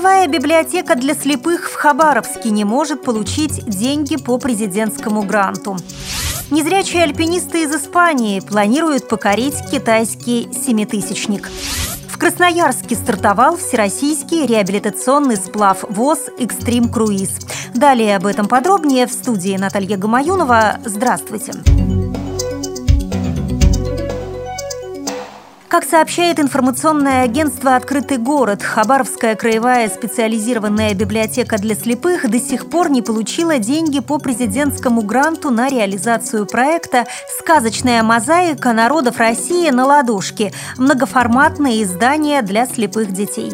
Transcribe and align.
Краевая 0.00 0.28
библиотека 0.28 0.94
для 0.94 1.12
слепых 1.12 1.68
в 1.68 1.74
Хабаровске 1.74 2.48
не 2.48 2.64
может 2.64 3.02
получить 3.02 3.66
деньги 3.66 4.16
по 4.16 4.38
президентскому 4.38 5.24
гранту. 5.24 5.76
Незрячие 6.50 7.02
альпинисты 7.02 7.64
из 7.64 7.74
Испании 7.74 8.40
планируют 8.40 9.08
покорить 9.08 9.56
китайский 9.70 10.48
семитысячник. 10.54 11.50
В 12.08 12.16
Красноярске 12.16 12.94
стартовал 12.94 13.58
всероссийский 13.58 14.46
реабилитационный 14.46 15.36
сплав 15.36 15.84
ВОЗ 15.90 16.30
«Экстрим 16.38 16.88
Круиз». 16.88 17.32
Далее 17.74 18.16
об 18.16 18.24
этом 18.24 18.48
подробнее 18.48 19.06
в 19.06 19.12
студии 19.12 19.58
Наталья 19.58 19.98
Гамаюнова. 19.98 20.78
Здравствуйте. 20.82 21.52
Здравствуйте. 21.52 21.79
Как 25.70 25.84
сообщает 25.84 26.40
информационное 26.40 27.22
агентство 27.22 27.76
«Открытый 27.76 28.16
город», 28.16 28.60
Хабаровская 28.60 29.36
краевая 29.36 29.88
специализированная 29.88 30.94
библиотека 30.94 31.58
для 31.58 31.76
слепых 31.76 32.28
до 32.28 32.40
сих 32.40 32.68
пор 32.68 32.90
не 32.90 33.02
получила 33.02 33.60
деньги 33.60 34.00
по 34.00 34.18
президентскому 34.18 35.02
гранту 35.02 35.50
на 35.50 35.68
реализацию 35.68 36.46
проекта 36.46 37.06
«Сказочная 37.38 38.02
мозаика 38.02 38.72
народов 38.72 39.18
России 39.18 39.70
на 39.70 39.86
ладошке»– 39.86 40.52
многоформатное 40.76 41.84
издание 41.84 42.42
для 42.42 42.66
слепых 42.66 43.12
детей. 43.12 43.52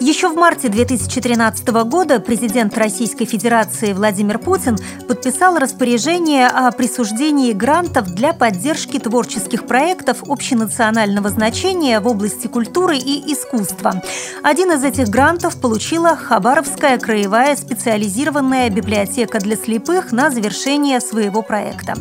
Еще 0.00 0.30
в 0.30 0.34
марте 0.34 0.70
2013 0.70 1.68
года 1.84 2.20
президент 2.20 2.76
Российской 2.78 3.26
Федерации 3.26 3.92
Владимир 3.92 4.38
Путин 4.38 4.78
подписал 5.06 5.58
распоряжение 5.58 6.46
о 6.46 6.70
присуждении 6.72 7.52
грантов 7.52 8.06
для 8.14 8.32
поддержки 8.32 8.98
творческих 8.98 9.66
проектов 9.66 10.22
общенационального 10.26 11.28
значения 11.28 12.00
в 12.00 12.08
области 12.08 12.46
культуры 12.46 12.96
и 12.96 13.30
искусства. 13.30 14.02
Один 14.42 14.72
из 14.72 14.84
этих 14.84 15.08
грантов 15.10 15.60
получила 15.60 16.16
Хабаровская 16.16 16.98
краевая 16.98 17.54
специализированная 17.54 18.70
библиотека 18.70 19.38
для 19.38 19.54
слепых 19.54 20.12
на 20.12 20.30
завершение 20.30 21.00
своего 21.02 21.42
проекта. 21.42 21.92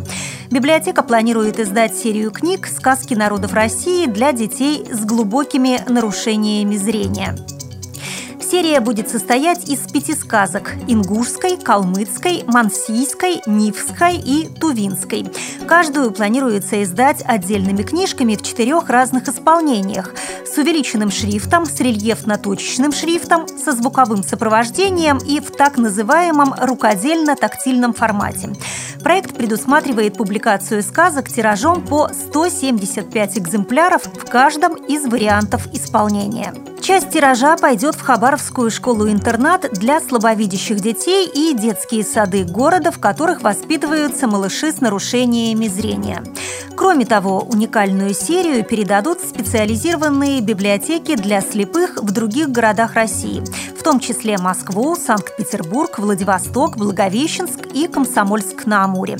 Библиотека 0.49 1.03
планирует 1.03 1.59
издать 1.59 1.97
серию 1.97 2.31
книг 2.31 2.65
«Сказки 2.65 3.13
народов 3.13 3.51
России» 3.53 4.05
для 4.05 4.31
детей 4.31 4.87
с 4.89 5.03
глубокими 5.03 5.81
нарушениями 5.89 6.77
зрения. 6.77 7.35
Серия 8.49 8.79
будет 8.79 9.09
состоять 9.09 9.69
из 9.69 9.79
пяти 9.91 10.15
сказок– 10.15 10.73
ингушской, 10.87 11.55
калмыцкой, 11.55 12.45
мансийской, 12.47 13.41
нивской 13.45 14.15
и 14.15 14.47
тувинской. 14.59 15.27
Каждую 15.69 16.09
планируется 16.09 16.81
издать 16.81 17.21
отдельными 17.23 17.83
книжками 17.83 18.35
в 18.35 18.41
четырех 18.41 18.89
разных 18.89 19.27
исполнениях– 19.27 20.15
с 20.51 20.57
увеличенным 20.57 21.11
шрифтом, 21.11 21.65
с 21.65 21.79
рельефно-точечным 21.79 22.91
шрифтом, 22.91 23.47
со 23.47 23.71
звуковым 23.71 24.23
сопровождением 24.23 25.17
и 25.17 25.39
в 25.39 25.51
так 25.51 25.77
называемом 25.77 26.53
рукодельно-тактильном 26.53 27.93
формате. 27.93 28.49
Проект 29.03 29.35
предусматривает 29.35 30.17
публикацию 30.17 30.81
сказок 30.83 31.29
тиражом 31.29 31.85
по 31.85 32.09
175 32.09 33.37
экземпляров 33.37 34.03
в 34.03 34.29
каждом 34.29 34.73
из 34.73 35.05
вариантов 35.05 35.67
исполнения. 35.73 36.53
Часть 36.81 37.11
тиража 37.11 37.55
пойдет 37.57 37.95
в 37.95 38.01
Хабаровскую 38.01 38.71
школу-интернат 38.71 39.69
для 39.73 39.99
слабовидящих 39.99 40.79
детей 40.79 41.27
и 41.27 41.53
детские 41.53 42.03
сады 42.03 42.45
города, 42.45 42.91
в 42.91 42.99
которых 42.99 43.41
воспитываются 43.43 44.27
малыши 44.27 44.71
с 44.71 44.81
нарушениями 44.81 45.58
зрения. 45.67 46.23
Кроме 46.75 47.05
того, 47.05 47.39
уникальную 47.41 48.13
серию 48.13 48.63
передадут 48.63 49.19
специализированные 49.19 50.39
библиотеки 50.41 51.15
для 51.15 51.41
слепых 51.41 51.97
в 52.01 52.11
других 52.11 52.49
городах 52.49 52.93
России, 52.93 53.43
в 53.77 53.83
том 53.83 53.99
числе 53.99 54.37
Москву, 54.37 54.95
Санкт-Петербург, 54.95 55.99
Владивосток, 55.99 56.77
Благовещенск 56.77 57.65
и 57.73 57.87
Комсомольск-на-Амуре. 57.87 59.17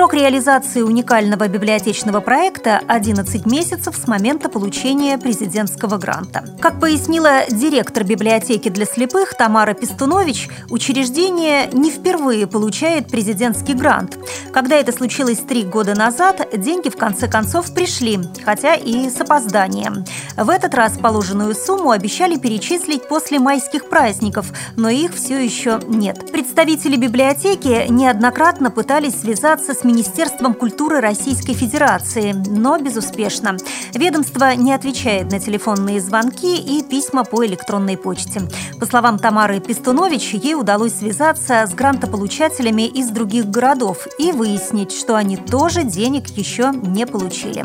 Срок 0.00 0.14
реализации 0.14 0.80
уникального 0.80 1.46
библиотечного 1.46 2.20
проекта– 2.20 2.80
11 2.88 3.44
месяцев 3.44 3.94
с 3.94 4.08
момента 4.08 4.48
получения 4.48 5.18
президентского 5.18 5.98
гранта. 5.98 6.42
Как 6.58 6.80
пояснила 6.80 7.42
директор 7.50 8.02
библиотеки 8.02 8.70
для 8.70 8.86
слепых 8.86 9.34
Тамара 9.34 9.74
Пестунович, 9.74 10.48
учреждение 10.70 11.68
не 11.74 11.90
впервые 11.90 12.46
получает 12.46 13.08
президентский 13.08 13.74
грант. 13.74 14.16
Когда 14.54 14.76
это 14.76 14.90
случилось 14.90 15.40
три 15.40 15.64
года 15.64 15.94
назад, 15.94 16.48
деньги 16.56 16.88
в 16.88 16.96
конце 16.96 17.28
концов 17.28 17.74
пришли, 17.74 18.20
хотя 18.42 18.76
и 18.76 19.10
с 19.10 19.20
опозданием. 19.20 20.06
В 20.34 20.48
этот 20.48 20.72
раз 20.72 20.96
положенную 20.96 21.54
сумму 21.54 21.90
обещали 21.90 22.38
перечислить 22.38 23.06
после 23.06 23.38
майских 23.38 23.90
праздников, 23.90 24.46
но 24.76 24.88
их 24.88 25.12
все 25.12 25.44
еще 25.44 25.78
нет. 25.86 26.32
Представители 26.32 26.96
библиотеки 26.96 27.86
неоднократно 27.90 28.70
пытались 28.70 29.20
связаться 29.20 29.74
с 29.74 29.84
Министерством 29.90 30.54
культуры 30.54 31.00
Российской 31.00 31.52
Федерации, 31.52 32.32
но 32.32 32.78
безуспешно. 32.78 33.56
Ведомство 33.92 34.54
не 34.54 34.72
отвечает 34.72 35.32
на 35.32 35.40
телефонные 35.40 36.00
звонки 36.00 36.56
и 36.56 36.84
письма 36.84 37.24
по 37.24 37.44
электронной 37.44 37.96
почте. 37.96 38.42
По 38.78 38.86
словам 38.86 39.18
Тамары 39.18 39.58
Пестунович, 39.58 40.34
ей 40.34 40.54
удалось 40.54 40.94
связаться 40.94 41.66
с 41.66 41.74
грантополучателями 41.74 42.86
из 42.86 43.10
других 43.10 43.46
городов 43.46 44.06
и 44.16 44.30
выяснить, 44.30 44.92
что 44.92 45.16
они 45.16 45.36
тоже 45.36 45.82
денег 45.82 46.28
еще 46.36 46.70
не 46.72 47.04
получили. 47.04 47.64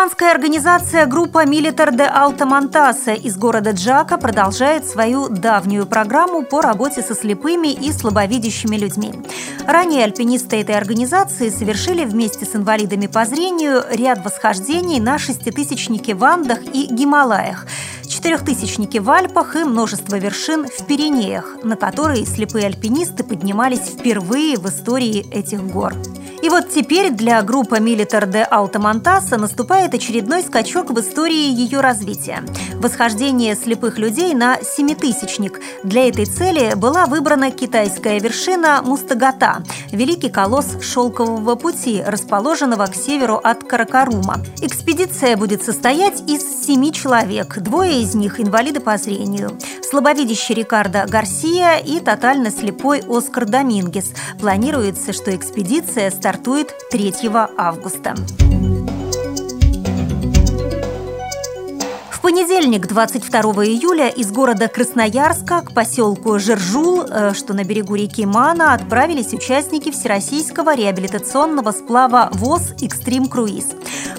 Испанская 0.00 0.32
организация 0.32 1.04
группа 1.04 1.44
«Милитар 1.44 1.94
де 1.94 2.04
Алта 2.04 2.46
Монтаса» 2.46 3.12
из 3.12 3.36
города 3.36 3.72
Джака 3.72 4.16
продолжает 4.16 4.86
свою 4.86 5.28
давнюю 5.28 5.84
программу 5.84 6.42
по 6.42 6.62
работе 6.62 7.02
со 7.02 7.14
слепыми 7.14 7.68
и 7.68 7.92
слабовидящими 7.92 8.76
людьми. 8.76 9.12
Ранее 9.66 10.04
альпинисты 10.04 10.62
этой 10.62 10.74
организации 10.78 11.50
совершили 11.50 12.06
вместе 12.06 12.46
с 12.46 12.56
инвалидами 12.56 13.08
по 13.08 13.26
зрению 13.26 13.84
ряд 13.90 14.24
восхождений 14.24 15.00
на 15.00 15.18
шеститысячнике 15.18 16.14
в 16.14 16.24
Андах 16.24 16.60
и 16.72 16.86
Гималаях 16.86 17.66
четырехтысячники 18.10 18.98
в 18.98 19.08
Альпах 19.08 19.56
и 19.56 19.64
множество 19.64 20.16
вершин 20.16 20.66
в 20.66 20.86
Пиренеях, 20.86 21.58
на 21.62 21.76
которые 21.76 22.26
слепые 22.26 22.66
альпинисты 22.66 23.24
поднимались 23.24 23.80
впервые 23.80 24.58
в 24.58 24.68
истории 24.68 25.26
этих 25.32 25.64
гор. 25.64 25.94
И 26.42 26.48
вот 26.48 26.70
теперь 26.70 27.10
для 27.10 27.42
группы 27.42 27.76
Militer 27.76 28.26
de 28.26 28.48
Alta 28.50 29.36
наступает 29.36 29.94
очередной 29.94 30.42
скачок 30.42 30.90
в 30.90 30.98
истории 30.98 31.52
ее 31.52 31.80
развития. 31.80 32.42
Восхождение 32.74 33.54
слепых 33.54 33.98
людей 33.98 34.34
на 34.34 34.58
семитысячник. 34.62 35.60
Для 35.84 36.08
этой 36.08 36.24
цели 36.24 36.74
была 36.74 37.06
выбрана 37.06 37.50
китайская 37.50 38.18
вершина 38.18 38.80
Мустагата– 38.82 39.62
великий 39.92 40.30
колосс 40.30 40.80
шелкового 40.80 41.56
пути, 41.56 42.02
расположенного 42.06 42.86
к 42.86 42.94
северу 42.94 43.36
от 43.36 43.64
Каракарума. 43.64 44.38
Экспедиция 44.62 45.36
будет 45.36 45.62
состоять 45.62 46.22
из 46.28 46.64
семи 46.64 46.92
человек, 46.92 47.58
двое 47.58 48.00
из 48.00 48.14
них– 48.14 48.40
инвалиды 48.40 48.80
по 48.80 48.96
зрению 48.96 49.58
слабовидящий 49.90 50.54
Рикардо 50.54 51.04
Гарсия 51.08 51.78
и 51.78 51.98
тотально 51.98 52.52
слепой 52.52 53.02
Оскар 53.08 53.44
Домингес. 53.44 54.12
Планируется, 54.38 55.12
что 55.12 55.34
экспедиция 55.34 56.10
стартует 56.30 56.72
3 56.92 57.12
августа. 57.58 58.14
В 62.12 62.20
понедельник, 62.22 62.86
22 62.86 63.40
июля, 63.64 64.08
из 64.08 64.30
города 64.30 64.68
Красноярска 64.68 65.62
к 65.62 65.74
поселку 65.74 66.38
Жержул, 66.38 67.02
э, 67.02 67.32
что 67.34 67.52
на 67.52 67.64
берегу 67.64 67.96
реки 67.96 68.24
Мана, 68.26 68.74
отправились 68.74 69.32
участники 69.32 69.90
Всероссийского 69.90 70.76
реабилитационного 70.76 71.72
сплава 71.72 72.28
ВОЗ 72.32 72.74
«Экстрим 72.80 73.26
Круиз». 73.26 73.66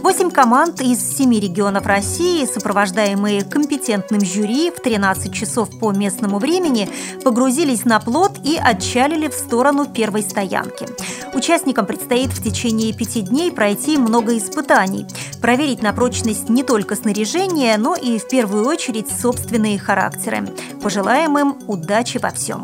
Восемь 0.03 0.31
команд 0.31 0.81
из 0.81 0.99
семи 1.15 1.39
регионов 1.39 1.85
России, 1.85 2.45
сопровождаемые 2.45 3.43
компетентным 3.43 4.21
жюри 4.25 4.71
в 4.71 4.81
13 4.81 5.31
часов 5.31 5.69
по 5.79 5.91
местному 5.91 6.39
времени, 6.39 6.89
погрузились 7.23 7.85
на 7.85 7.99
плот 7.99 8.39
и 8.43 8.57
отчалили 8.57 9.27
в 9.27 9.33
сторону 9.33 9.85
первой 9.85 10.23
стоянки. 10.23 10.87
Участникам 11.35 11.85
предстоит 11.85 12.31
в 12.31 12.43
течение 12.43 12.93
пяти 12.93 13.21
дней 13.21 13.51
пройти 13.51 13.97
много 13.97 14.35
испытаний, 14.37 15.05
проверить 15.39 15.83
на 15.83 15.93
прочность 15.93 16.49
не 16.49 16.63
только 16.63 16.95
снаряжение, 16.95 17.77
но 17.77 17.95
и 17.95 18.17
в 18.17 18.27
первую 18.27 18.65
очередь 18.65 19.07
собственные 19.07 19.77
характеры. 19.77 20.47
Пожелаем 20.81 21.37
им 21.37 21.57
удачи 21.67 22.17
во 22.17 22.31
всем. 22.31 22.63